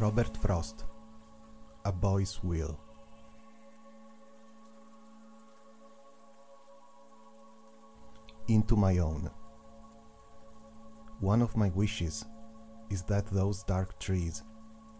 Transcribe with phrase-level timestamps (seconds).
[0.00, 0.86] Robert Frost
[1.84, 2.80] A Boy's Will
[8.48, 9.28] Into my own.
[11.20, 12.24] One of my wishes
[12.88, 14.42] is that those dark trees,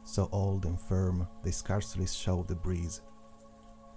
[0.04, 3.00] so old and firm they scarcely show the breeze,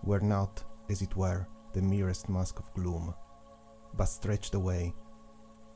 [0.04, 3.13] were not, as it were, the merest mask of gloom,
[3.97, 4.93] but stretched away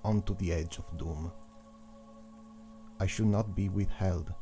[0.06, 1.34] onto the edge of doom.
[3.02, 4.34] I should not be withheld,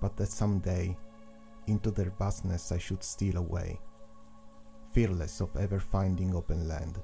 [0.00, 0.96] but that some day
[1.66, 3.80] into their vastness I should steal away,
[4.92, 7.00] fearless of ever finding open land,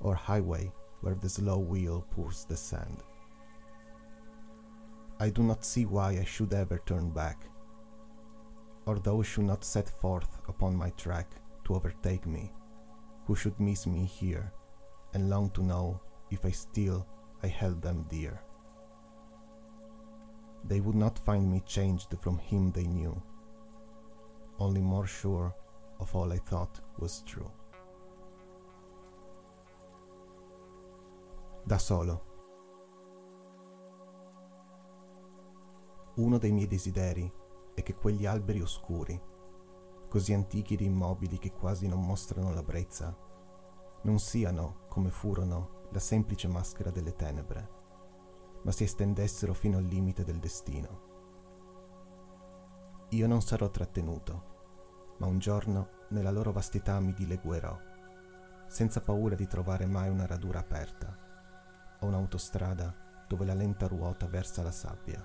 [0.00, 3.02] or highway where the slow wheel pours the sand.
[5.20, 7.46] I do not see why I should ever turn back,
[8.86, 11.30] or those should not set forth upon my track
[11.64, 12.52] to overtake me,
[13.26, 14.52] who should miss me here,
[15.14, 17.06] and long to know if I still
[17.42, 18.40] I held them dear.
[20.64, 23.20] They would not find me changed from him they knew,
[24.58, 25.54] only more sure
[25.98, 27.50] of all I thought was true.
[31.64, 32.30] Da solo.
[36.16, 37.32] Uno dei miei desideri
[37.74, 39.20] è che quegli alberi oscuri,
[40.08, 43.16] così antichi ed immobili che quasi non mostrano la brezza,
[44.02, 47.81] non siano, come furono, la semplice maschera delle tenebre,
[48.62, 51.10] ma si estendessero fino al limite del destino.
[53.10, 57.78] Io non sarò trattenuto, ma un giorno nella loro vastità mi dileguerò,
[58.68, 64.62] senza paura di trovare mai una radura aperta o un'autostrada dove la lenta ruota versa
[64.62, 65.24] la sabbia.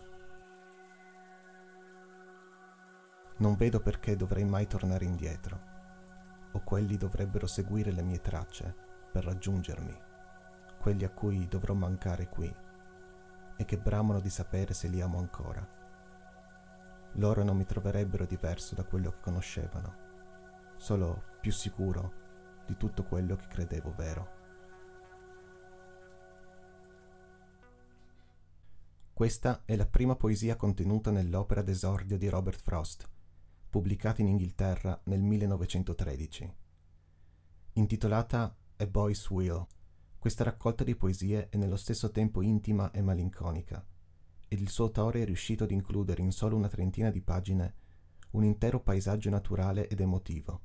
[3.38, 5.60] Non vedo perché dovrei mai tornare indietro,
[6.54, 8.76] o quelli dovrebbero seguire le mie tracce
[9.12, 9.96] per raggiungermi,
[10.80, 12.66] quelli a cui dovrò mancare qui
[13.58, 15.68] e che bramano di sapere se li amo ancora.
[17.14, 19.96] Loro non mi troverebbero diverso da quello che conoscevano,
[20.78, 22.26] solo più sicuro
[22.66, 24.36] di tutto quello che credevo vero.
[29.14, 33.10] Questa è la prima poesia contenuta nell'opera d'esordio di Robert Frost,
[33.68, 36.56] pubblicata in Inghilterra nel 1913.
[37.74, 39.66] Intitolata A Boy's Will,
[40.18, 43.86] questa raccolta di poesie è nello stesso tempo intima e malinconica,
[44.48, 47.76] ed il suo autore è riuscito ad includere in solo una trentina di pagine
[48.32, 50.62] un intero paesaggio naturale ed emotivo,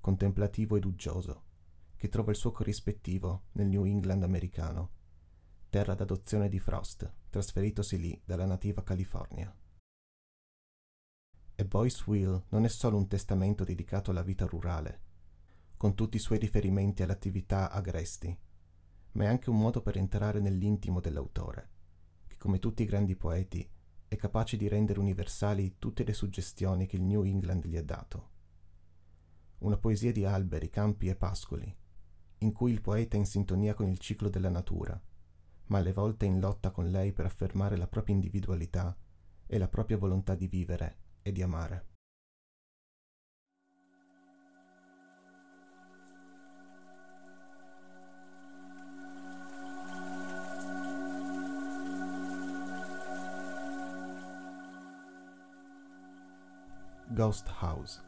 [0.00, 1.44] contemplativo ed uggioso,
[1.96, 4.90] che trova il suo corrispettivo nel New England americano,
[5.70, 9.54] terra d'adozione di Frost, trasferitosi lì dalla nativa California.
[11.56, 15.00] A Boy's Will non è solo un testamento dedicato alla vita rurale,
[15.76, 18.36] con tutti i suoi riferimenti all'attività agresti,
[19.12, 21.70] ma è anche un modo per entrare nell'intimo dell'autore,
[22.26, 23.68] che come tutti i grandi poeti
[24.06, 28.28] è capace di rendere universali tutte le suggestioni che il New England gli ha dato.
[29.58, 31.76] Una poesia di alberi, campi e pascoli,
[32.38, 35.00] in cui il poeta è in sintonia con il ciclo della natura,
[35.66, 38.96] ma alle volte in lotta con lei per affermare la propria individualità
[39.46, 41.89] e la propria volontà di vivere e di amare.
[57.20, 58.00] Ghost House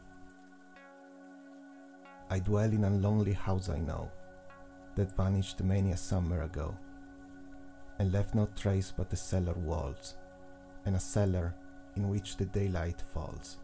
[2.31, 4.09] I dwell in a lonely house I know
[4.95, 6.75] that vanished many a summer ago
[7.99, 10.15] and left no trace but the cellar walls
[10.87, 11.53] and a cellar
[11.95, 13.59] in which the daylight falls,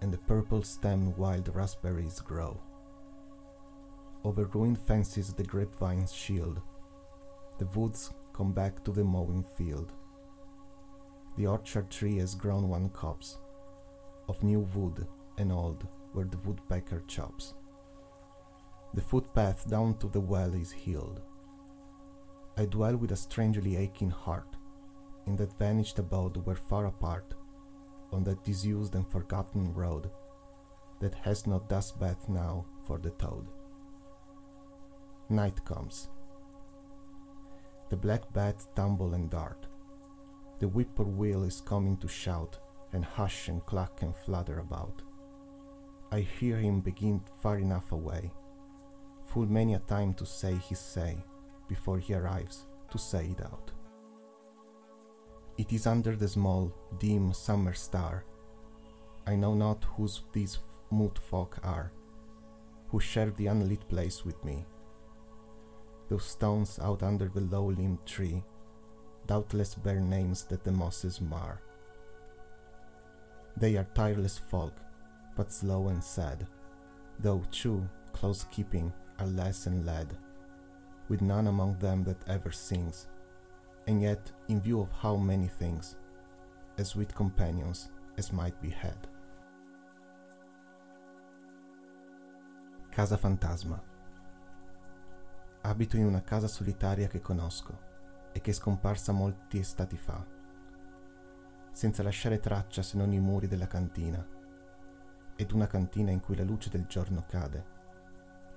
[0.00, 2.60] and the purple stemmed wild raspberries grow.
[4.24, 6.60] Over ruined fences the grapevines shield,
[7.58, 9.92] the woods come back to the mowing field.
[11.36, 13.38] The orchard tree has grown one copse
[14.28, 15.06] of new wood
[15.38, 17.54] and old where the woodpecker chops.
[18.94, 21.20] The footpath down to the well is healed.
[22.56, 24.56] I dwell with a strangely aching heart
[25.26, 27.34] in that vanished abode where far apart,
[28.12, 30.10] on that disused and forgotten road,
[31.00, 33.48] that has no dust bath now for the toad.
[35.28, 36.08] Night comes.
[37.90, 39.66] The black bats tumble and dart.
[40.60, 42.58] The whippoorwill is coming to shout
[42.94, 45.02] and hush and cluck and flutter about.
[46.10, 48.32] I hear him begin far enough away,
[49.26, 51.18] full many a time to say his say
[51.68, 53.70] before he arrives to say it out.
[55.58, 58.24] It is under the small, dim summer star.
[59.26, 60.58] I know not whose these
[60.90, 61.92] mute folk are,
[62.88, 64.64] who share the unlit place with me.
[66.08, 68.44] Those stones out under the low limbed tree
[69.26, 71.62] doubtless bear names that the mosses mar.
[73.56, 74.74] They are tireless folk,
[75.36, 76.46] but slow and sad,
[77.20, 80.16] though true, close keeping are less and led,
[81.08, 83.06] with none among them that ever sings,
[83.86, 85.96] and yet, in view of how many things,
[86.78, 88.96] as sweet companions as might be had.
[92.90, 93.80] Casa fantasma.
[95.62, 97.78] Abito in una casa solitaria che conosco
[98.32, 100.24] e che è scomparsa molti estati fa,
[101.74, 104.24] senza lasciare traccia se non i muri della cantina,
[105.34, 107.72] ed una cantina in cui la luce del giorno cade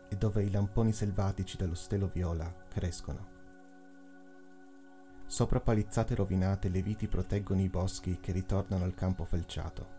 [0.07, 3.35] e dove i lamponi selvatici dallo stelo viola crescono.
[5.25, 9.95] Sopra palizzate rovinate le viti proteggono i boschi che ritornano al campo felciato.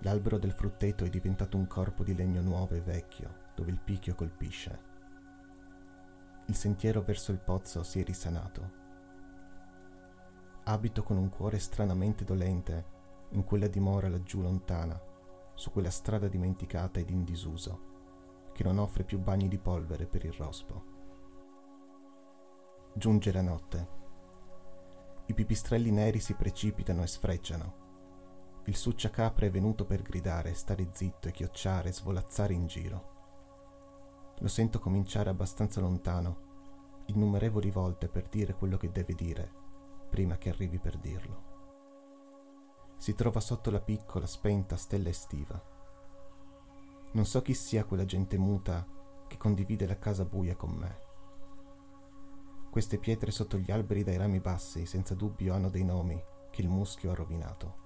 [0.00, 4.16] L'albero del frutteto è diventato un corpo di legno nuovo e vecchio, dove il picchio
[4.16, 4.92] colpisce.
[6.46, 8.82] Il sentiero verso il pozzo si è risanato.
[10.66, 12.92] Abito con un cuore stranamente dolente
[13.30, 14.98] in quella dimora laggiù lontana,
[15.52, 17.92] su quella strada dimenticata ed in disuso
[18.54, 20.92] che non offre più bagni di polvere per il rospo.
[22.94, 23.88] Giunge la notte.
[25.26, 27.82] I pipistrelli neri si precipitano e sfrecciano.
[28.64, 33.12] Il succiacapre è venuto per gridare, stare zitto e chiocciare, svolazzare in giro.
[34.38, 39.63] Lo sento cominciare abbastanza lontano, innumerevoli volte per dire quello che deve dire,
[40.14, 41.42] prima che arrivi per dirlo.
[42.96, 45.72] Si trova sotto la piccola, spenta stella estiva
[47.14, 48.84] non so chi sia quella gente muta
[49.28, 50.98] che condivide la casa buia con me.
[52.70, 56.20] Queste pietre sotto gli alberi dai rami bassi senza dubbio hanno dei nomi
[56.50, 57.82] che il muschio ha rovinato.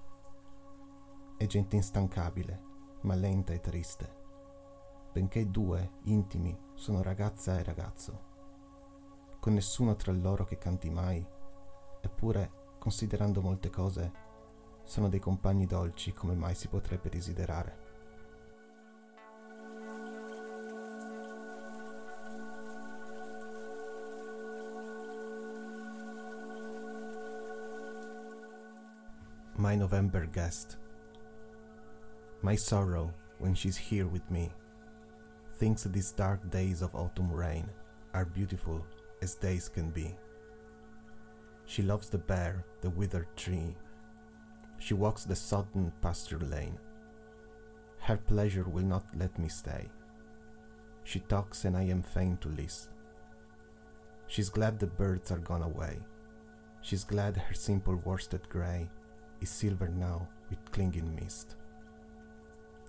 [1.37, 2.63] È gente instancabile,
[3.01, 4.15] ma lenta e triste,
[5.13, 8.23] benché due, intimi, sono ragazza e ragazzo,
[9.39, 11.23] con nessuno tra loro che canti mai,
[12.01, 14.11] eppure, considerando molte cose,
[14.83, 17.87] sono dei compagni dolci come mai si potrebbe desiderare.
[29.59, 30.77] my November guest.
[32.41, 34.49] My sorrow when she's here with me
[35.57, 37.67] thinks these dark days of autumn rain
[38.13, 38.85] are beautiful
[39.21, 40.15] as days can be.
[41.69, 43.75] She loves the bare, the withered tree.
[44.79, 46.79] She walks the sodden pasture lane.
[47.99, 49.87] Her pleasure will not let me stay.
[51.03, 52.91] She talks and I am fain to listen.
[54.25, 55.99] She's glad the birds are gone away.
[56.81, 58.89] She's glad her simple worsted grey
[59.39, 61.55] is silver now with clinging mist.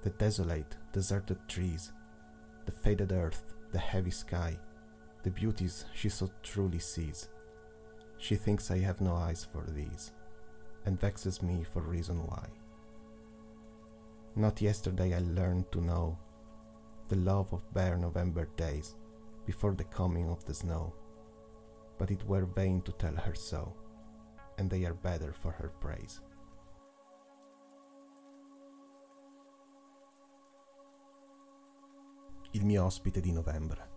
[0.03, 1.93] The desolate, deserted trees,
[2.65, 3.43] the faded earth,
[3.73, 4.59] the heavy sky,
[5.23, 7.29] the beauties she so truly sees.
[8.21, 10.13] She thinks I have no eyes for these,
[10.85, 12.47] and vexes me for reason why.
[14.37, 16.19] Not yesterday I learned to know
[17.09, 18.95] the love of bare November days
[19.47, 20.95] before the coming of the snow,
[21.99, 23.75] but it were vain to tell her so,
[24.59, 26.21] and they are better for her praise.
[32.53, 33.90] il mio ospite di novembre.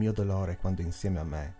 [0.00, 1.54] Mio dolore quando insieme a me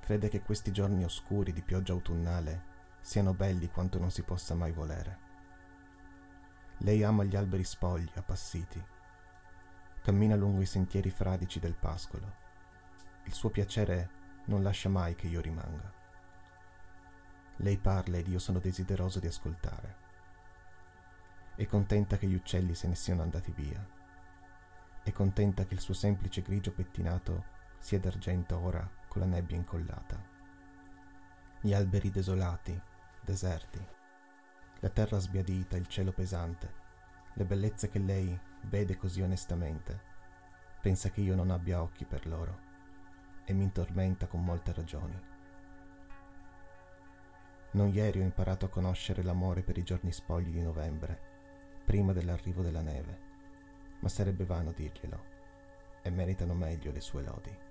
[0.00, 4.72] crede che questi giorni oscuri di pioggia autunnale siano belli quanto non si possa mai
[4.72, 5.18] volere.
[6.78, 8.84] Lei ama gli alberi spogli, appassiti.
[10.02, 12.34] Cammina lungo i sentieri fradici del pascolo.
[13.22, 14.10] Il suo piacere
[14.46, 15.92] non lascia mai che io rimanga.
[17.58, 20.04] Lei parla ed io sono desideroso di ascoltare
[21.54, 23.82] è contenta che gli uccelli se ne siano andati via.
[25.02, 30.20] È contenta che il suo semplice grigio pettinato sia d'argento ora con la nebbia incollata.
[31.60, 32.80] Gli alberi desolati,
[33.20, 33.84] deserti,
[34.80, 36.84] la terra sbiadita, il cielo pesante,
[37.34, 40.00] le bellezze che lei vede così onestamente,
[40.80, 42.64] pensa che io non abbia occhi per loro
[43.44, 45.18] e mi tormenta con molte ragioni.
[47.72, 51.20] Non ieri ho imparato a conoscere l'amore per i giorni spogli di novembre
[51.84, 53.18] prima dell'arrivo della neve,
[54.00, 55.24] ma sarebbe vano dirglielo,
[56.02, 57.65] e meritano meglio le sue lodi.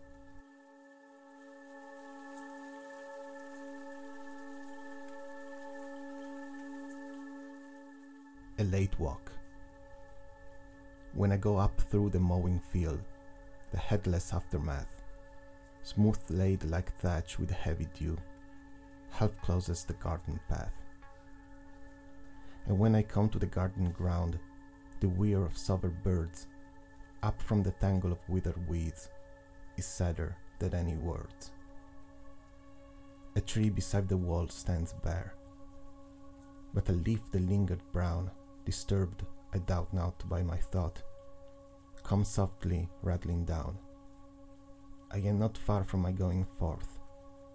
[8.57, 9.31] A late walk.
[11.13, 13.01] When I go up through the mowing field,
[13.71, 15.01] the headless aftermath,
[15.83, 18.17] smooth laid like thatch with heavy dew,
[19.11, 20.73] half closes the garden path
[22.67, 24.39] and when I come to the garden ground,
[24.99, 26.47] the whir of sober birds,
[27.21, 29.09] up from the tangle of withered weeds,
[29.77, 31.51] is sadder than any words.
[33.35, 35.33] A tree beside the wall stands bare.
[36.73, 38.29] but a leaf that lingered brown,
[38.65, 41.01] disturbed, I doubt not, by my thought,
[42.03, 43.77] come softly rattling down.
[45.11, 46.99] I am not far from my going forth,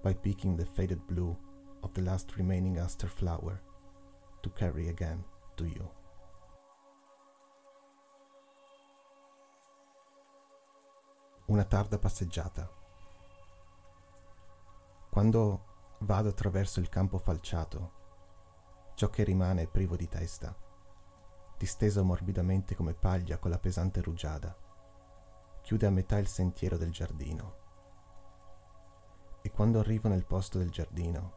[0.03, 1.37] by picking the faded blue
[1.83, 3.61] of the last remaining aster flower,
[4.43, 5.25] to carry again
[5.57, 5.89] to you.
[11.49, 12.69] Una tarda passeggiata.
[15.11, 15.65] Quando
[15.99, 17.93] vado attraverso il campo falciato,
[18.95, 20.55] ciò che rimane è privo di testa,
[21.61, 24.57] disteso morbidamente come paglia con la pesante rugiada,
[25.61, 27.55] chiude a metà il sentiero del giardino.
[29.43, 31.35] E quando arrivo nel posto del giardino,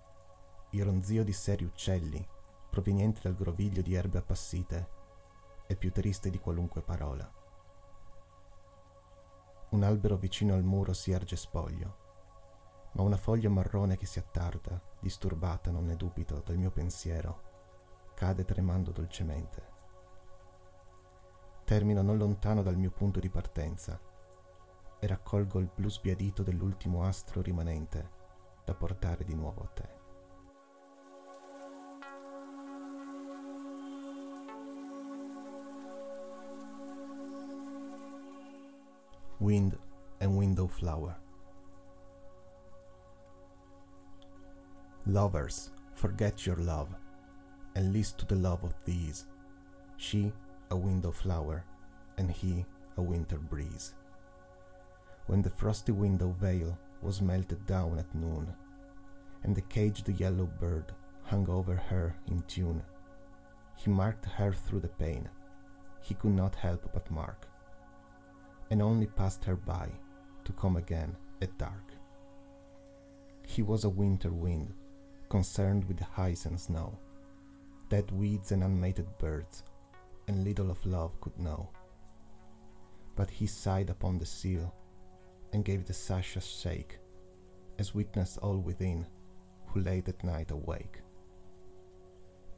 [0.69, 2.25] il ronzio di seri uccelli,
[2.69, 4.89] proveniente dal groviglio di erbe appassite,
[5.67, 7.29] è più triste di qualunque parola.
[9.71, 11.97] Un albero vicino al muro si erge spoglio,
[12.93, 17.41] ma una foglia marrone che si attarda, disturbata, non ne dubito, dal mio pensiero,
[18.15, 19.72] cade tremando dolcemente.
[21.63, 23.99] Termino non lontano dal mio punto di partenza
[24.99, 28.09] e raccolgo il blu sbiadito dell'ultimo astro rimanente
[28.63, 30.01] da portare di nuovo a te.
[39.39, 39.77] Wind
[40.19, 41.19] and Window Flower
[45.05, 46.87] Lovers, forget your love,
[47.75, 49.25] and list to the love of these.
[49.97, 50.31] She,
[50.73, 51.63] a window flower,
[52.17, 52.65] and he,
[52.97, 53.93] a winter breeze.
[55.27, 58.51] When the frosty window veil was melted down at noon,
[59.43, 62.81] and the caged yellow bird hung over her in tune,
[63.75, 65.29] he marked her through the pane,
[66.01, 67.47] he could not help but mark,
[68.71, 69.87] and only passed her by
[70.43, 71.93] to come again at dark.
[73.45, 74.73] He was a winter wind
[75.29, 76.97] concerned with ice and snow,
[77.89, 79.63] dead weeds and unmated birds,
[80.27, 81.69] and little of love could know.
[83.15, 84.73] But he sighed upon the seal,
[85.51, 86.97] and gave the sash a shake,
[87.77, 89.05] as witnessed all within,
[89.67, 91.01] who lay that night awake.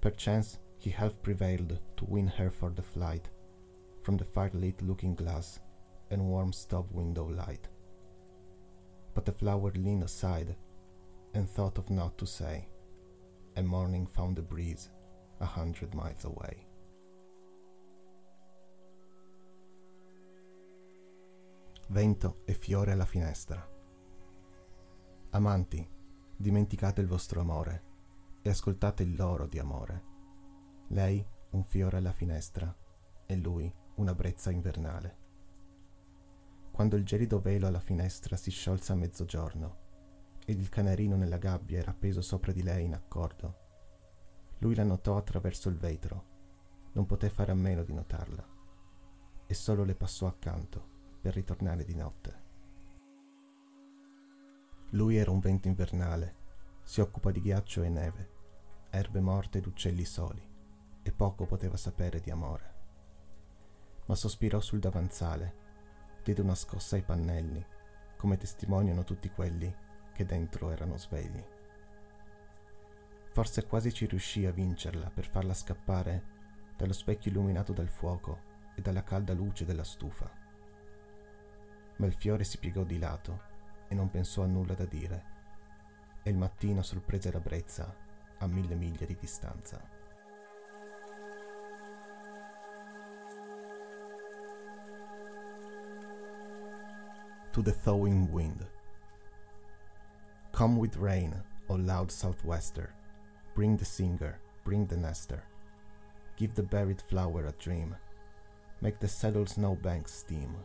[0.01, 3.29] Perchance he half prevailed to win her for the flight
[4.03, 5.59] from the fire-lit looking glass
[6.11, 7.67] and warm stove window light.
[9.15, 10.55] But the flower leaned aside
[11.33, 12.67] and thought of naught to say,
[13.55, 14.89] and morning found the breeze
[15.41, 16.67] a hundred miles away.
[21.89, 23.63] Vento e fiore alla finestra.
[25.29, 25.87] Amanti,
[26.35, 27.83] dimenticate il vostro amore
[28.41, 30.03] e ascoltate il loro di amore.
[30.87, 32.75] Lei un fiore alla finestra
[33.27, 35.17] e lui una brezza invernale.
[36.71, 39.77] Quando il gelido velo alla finestra si sciolse a mezzogiorno,
[40.43, 43.57] ed il canarino nella gabbia era appeso sopra di lei in accordo.
[44.57, 46.25] Lui la notò attraverso il vetro,
[46.93, 48.43] non poté fare a meno di notarla,
[49.45, 50.93] e solo le passò accanto
[51.25, 52.43] per ritornare di notte.
[54.91, 56.35] Lui era un vento invernale,
[56.83, 58.29] si occupa di ghiaccio e neve,
[58.91, 60.47] erbe morte ed uccelli soli,
[61.01, 62.73] e poco poteva sapere di amore.
[64.05, 65.55] Ma sospirò sul davanzale,
[66.21, 67.65] diede una scossa ai pannelli,
[68.17, 69.75] come testimoniano tutti quelli
[70.13, 71.43] che dentro erano svegli.
[73.31, 76.23] Forse quasi ci riuscì a vincerla per farla scappare
[76.77, 80.44] dallo specchio illuminato dal fuoco e dalla calda luce della stufa.
[81.97, 83.41] Ma il fiore si piegò di lato
[83.87, 85.23] e non pensò a nulla da dire,
[86.23, 87.93] e il mattino sorprese la brezza
[88.39, 89.81] a mille miglia di distanza.
[97.51, 98.67] To the thawing wind.
[100.51, 101.33] Come with rain,
[101.67, 102.93] O loud southwester.
[103.55, 105.41] Bring the singer, bring the nester.
[106.35, 107.95] Give the buried flower a dream.
[108.81, 110.55] Make the settled snowbanks steam.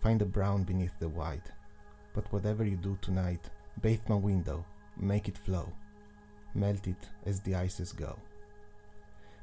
[0.00, 1.50] Find the brown beneath the white.
[2.14, 3.50] But whatever you do tonight,
[3.80, 4.64] bathe my window,
[4.96, 5.72] make it flow.
[6.54, 8.16] Melt it as the ices go.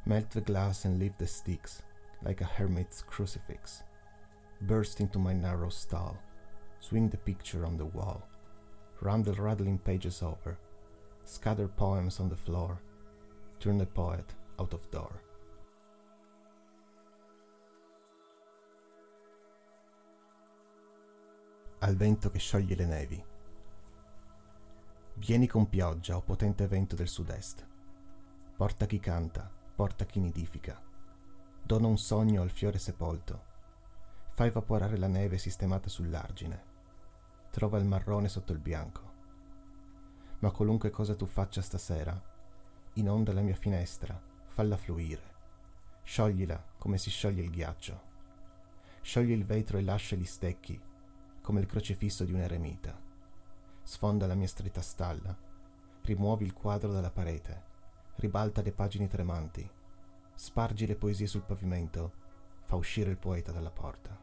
[0.05, 1.81] Melt the glass and leave the sticks,
[2.23, 3.83] like a hermit's crucifix.
[4.61, 6.17] Burst into my narrow stall.
[6.79, 8.23] Swing the picture on the wall
[9.01, 10.57] run the rattling pages over,
[11.25, 12.81] scatter poems on the floor,
[13.59, 14.25] turn the poet
[14.59, 15.21] out of door.
[21.85, 23.25] Al vento che scioglie le nevi.
[25.13, 27.63] Vieni con pioggia, o potente vento del sud-est.
[28.55, 30.81] Porta chi canta, porta chi nidifica.
[31.61, 33.43] Dona un sogno al fiore sepolto.
[34.33, 36.73] Fa evaporare la neve sistemata sull'argine
[37.51, 39.13] trova il marrone sotto il bianco.
[40.39, 42.21] Ma qualunque cosa tu faccia stasera,
[42.95, 45.21] inonda la mia finestra, falla fluire.
[46.03, 48.01] Scioglila come si scioglie il ghiaccio.
[48.99, 50.77] Sciogli il vetro e lascia gli stecchi,
[51.45, 52.99] come il crocifisso di un eremita.
[53.83, 55.37] Sfonda la mia stretta stalla,
[56.01, 57.63] rimuovi il quadro dalla parete,
[58.15, 59.69] ribalta le pagine tremanti,
[60.33, 62.13] spargi le poesie sul pavimento,
[62.63, 64.19] fa uscire il poeta dalla porta.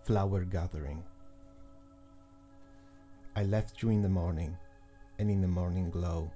[0.00, 1.00] Flower Gathering.
[3.36, 4.56] I left you in the morning,
[5.18, 6.32] and in the morning glow,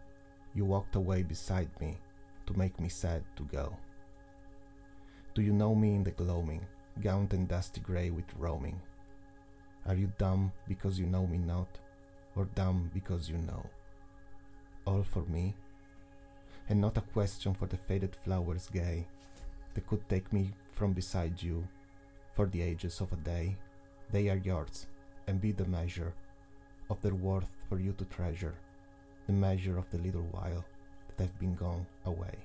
[0.57, 1.99] you walked away beside me
[2.47, 3.77] to make me sad to go.
[5.35, 6.63] Do you know me in the gloaming,
[7.03, 8.81] gaunt and dusty grey with roaming?
[9.87, 11.69] Are you dumb because you know me not,
[12.35, 13.65] or dumb because you know?
[14.87, 15.55] All for me,
[16.71, 19.07] and not a question for the faded flowers gay
[19.75, 21.69] that could take me from beside you
[22.35, 23.57] for the ages of a day.
[24.11, 24.87] They are yours,
[25.27, 26.15] and be the measure
[26.89, 28.55] of their worth for you to treasure,
[29.27, 30.65] the measure of the little while
[31.09, 32.45] that I've been gone away.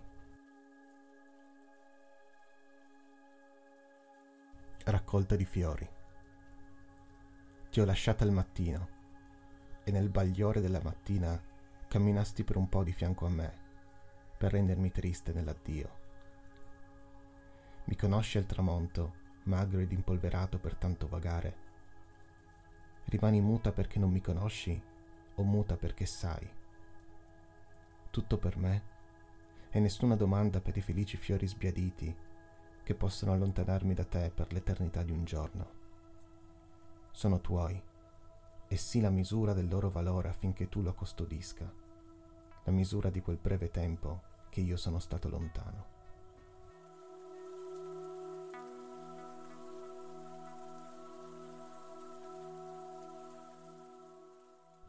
[4.83, 5.87] Raccolta di fiori.
[7.69, 8.99] Ti ho lasciata al mattino
[9.83, 11.39] e nel bagliore della mattina
[11.87, 13.53] camminasti per un po' di fianco a me
[14.37, 15.99] per rendermi triste nell'addio.
[17.85, 21.69] Mi conosci al tramonto magro ed impolverato per tanto vagare.
[23.05, 24.81] Rimani muta perché non mi conosci
[25.35, 26.59] o muta perché sai.
[28.11, 28.83] Tutto per me
[29.69, 32.13] e nessuna domanda per i felici fiori sbiaditi
[32.83, 35.79] che possono allontanarmi da te per l'eternità di un giorno.
[37.11, 37.81] Sono tuoi
[38.67, 41.73] e sì la misura del loro valore affinché tu lo custodisca,
[42.65, 45.91] la misura di quel breve tempo che io sono stato lontano.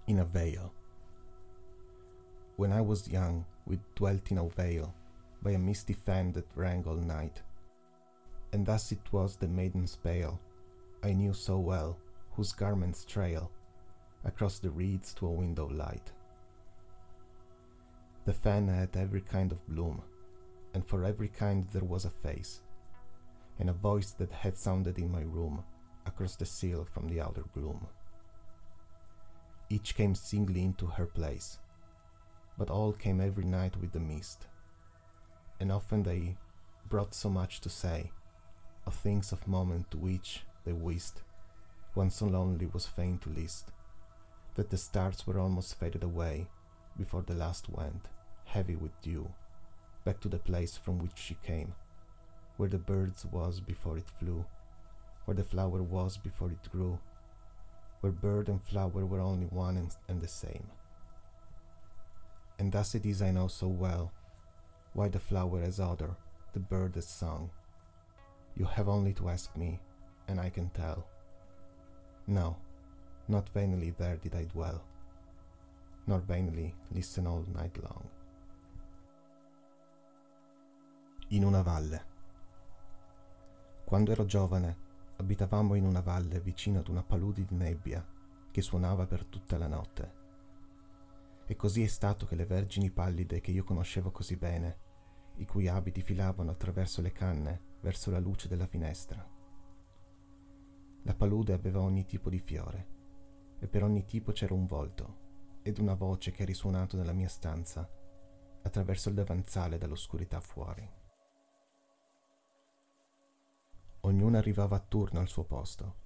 [0.06, 0.81] in a veil.
[2.62, 4.94] When I was young, we dwelt in a veil
[5.42, 7.42] by a misty fen that rang all night.
[8.53, 10.38] And thus it was the maiden's pale
[11.03, 11.98] I knew so well,
[12.31, 13.51] whose garments trail
[14.25, 16.12] across the reeds to a window light.
[18.27, 20.01] The fen had every kind of bloom,
[20.72, 22.61] and for every kind there was a face,
[23.59, 25.64] and a voice that had sounded in my room
[26.07, 27.85] across the sill from the outer gloom.
[29.68, 31.59] Each came singly into her place,
[32.58, 34.46] but all came every night with the mist.
[35.60, 36.36] And often they
[36.88, 38.10] brought so much to say,
[38.86, 41.22] of things of moment to which they wist,
[41.94, 43.72] one so lonely was fain to list,
[44.54, 46.46] that the stars were almost faded away
[46.96, 48.08] before the last went,
[48.44, 49.28] heavy with dew,
[50.04, 51.74] back to the place from which she came,
[52.56, 54.44] where the birds was before it flew,
[55.24, 56.98] where the flower was before it grew,
[58.00, 60.66] where bird and flower were only one and, and the same.
[62.62, 64.12] And thus it is I know so well
[64.92, 66.14] why the flower has odor,
[66.53, 67.51] the bird has song.
[68.55, 69.81] You have only to ask me,
[70.29, 71.05] and I can tell.
[72.29, 72.57] No,
[73.27, 74.81] not vainly there did I dwell,
[76.07, 78.09] nor vainly listen all night long.
[81.31, 82.01] In una valle.
[83.85, 84.77] Quando ero giovane,
[85.16, 88.07] abitavamo in una valle vicino ad una palude di nebbia
[88.53, 90.21] che suonava per tutta la notte.
[91.52, 94.78] E così è stato che le vergini pallide che io conoscevo così bene,
[95.34, 99.22] i cui abiti filavano attraverso le canne verso la luce della finestra.
[101.02, 102.86] La palude aveva ogni tipo di fiore,
[103.58, 107.28] e per ogni tipo c'era un volto ed una voce che ha risuonato nella mia
[107.28, 107.86] stanza
[108.62, 110.90] attraverso il davanzale dall'oscurità fuori.
[114.00, 115.96] Ognuna arrivava a turno al suo posto,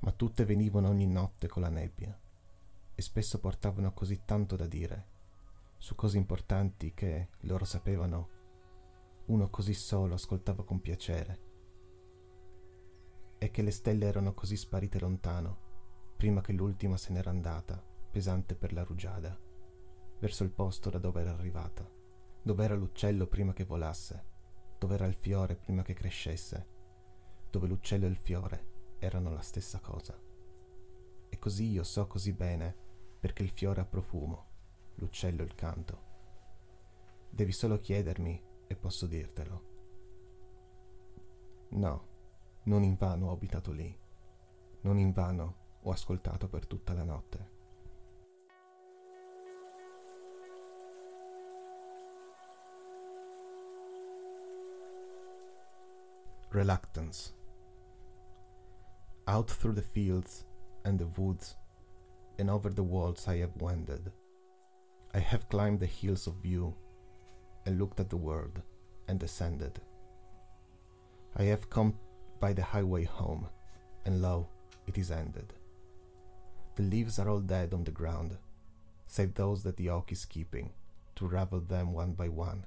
[0.00, 2.20] ma tutte venivano ogni notte con la nebbia
[2.98, 5.06] e spesso portavano così tanto da dire
[5.76, 8.28] su cose importanti che loro sapevano
[9.26, 11.46] uno così solo ascoltava con piacere
[13.38, 15.66] e che le stelle erano così sparite lontano
[16.16, 17.80] prima che l'ultima se n'era andata
[18.10, 19.38] pesante per la rugiada
[20.18, 21.88] verso il posto da dove era arrivata
[22.42, 24.24] dove era l'uccello prima che volasse
[24.76, 26.66] dove era il fiore prima che crescesse
[27.48, 30.18] dove l'uccello e il fiore erano la stessa cosa.
[31.30, 32.86] E così io so così bene
[33.20, 34.46] perché il fiore ha profumo,
[34.96, 36.06] l'uccello il canto.
[37.30, 39.66] Devi solo chiedermi e posso dirtelo.
[41.70, 42.06] No,
[42.64, 43.96] non invano ho abitato lì,
[44.82, 47.56] non invano ho ascoltato per tutta la notte.
[56.50, 57.34] Reluctance
[59.26, 60.46] Out through the fields
[60.84, 61.54] and the woods,
[62.38, 64.12] and over the walls I have wended.
[65.14, 66.74] I have climbed the hills of view,
[67.66, 68.62] and looked at the world,
[69.08, 69.80] and descended.
[71.36, 71.94] I have come
[72.40, 73.48] by the highway home,
[74.04, 74.48] and lo,
[74.86, 75.52] it is ended.
[76.76, 78.36] The leaves are all dead on the ground,
[79.06, 80.70] save those that the oak is keeping,
[81.16, 82.64] to ravel them one by one,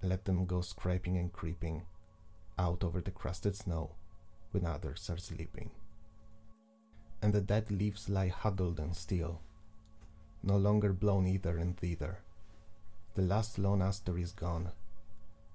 [0.00, 1.82] and let them go scraping and creeping
[2.58, 3.94] out over the crusted snow
[4.52, 5.70] when others are sleeping.
[7.20, 9.40] And the dead leaves lie huddled and still,
[10.42, 12.18] no longer blown hither and thither.
[13.14, 14.70] The last lone aster is gone,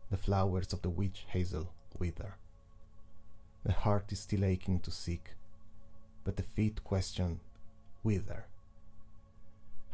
[0.09, 2.35] the flowers of the witch hazel wither.
[3.63, 5.35] The heart is still aching to seek,
[6.25, 7.39] but the feet question,
[8.01, 8.45] Whither?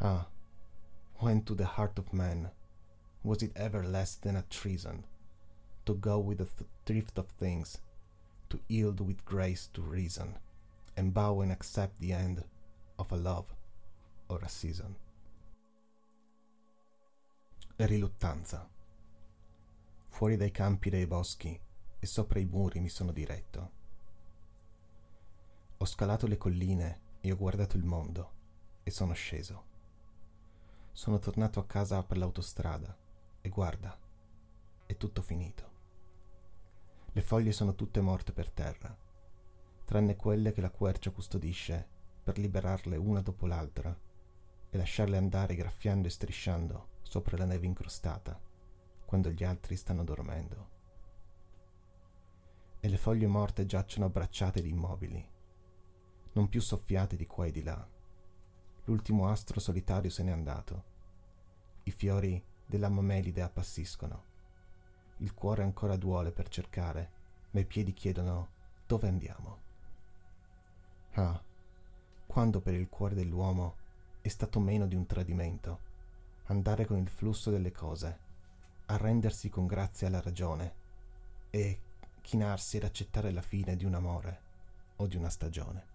[0.02, 0.28] Ah,
[1.18, 2.50] when to the heart of man
[3.24, 5.04] was it ever less than a treason
[5.86, 7.78] to go with the th- drift of things,
[8.50, 10.36] to yield with grace to reason,
[11.00, 12.44] and bow and accept the end
[12.98, 13.48] of a love
[14.28, 14.96] or a season?
[17.78, 18.70] Riluttanza.
[20.10, 21.58] Fuori dai campi dei boschi
[21.98, 23.72] e sopra i muri mi sono diretto.
[25.78, 28.32] Ho scalato le colline e ho guardato il mondo
[28.84, 29.68] e sono sceso.
[30.92, 32.94] Sono tornato a casa per l'autostrada
[33.40, 33.98] e guarda,
[34.86, 35.72] è tutto finito.
[37.14, 39.08] Le foglie sono tutte morte per terra,
[39.90, 41.88] tranne quelle che la quercia custodisce
[42.22, 43.98] per liberarle una dopo l'altra
[44.70, 48.40] e lasciarle andare graffiando e strisciando sopra la neve incrostata
[49.04, 50.78] quando gli altri stanno dormendo
[52.82, 55.28] e le foglie morte giacciono abbracciate ed immobili,
[56.34, 57.88] non più soffiate di qua e di là.
[58.86, 60.84] L'ultimo astro solitario se n'è andato.
[61.86, 64.24] I fiori della mamelide appassiscono.
[65.18, 67.12] Il cuore ancora duole per cercare,
[67.50, 68.50] ma i piedi chiedono
[68.86, 69.69] dove andiamo.
[71.20, 71.38] Ah,
[72.28, 73.76] quando per il cuore dell'uomo
[74.22, 75.80] è stato meno di un tradimento,
[76.46, 78.18] andare con il flusso delle cose,
[78.86, 80.74] arrendersi con grazia alla ragione
[81.50, 81.80] e
[82.22, 84.42] chinarsi ed accettare la fine di un amore
[84.96, 85.89] o di una stagione.